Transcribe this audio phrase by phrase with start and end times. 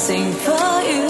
[0.00, 1.09] sing for you.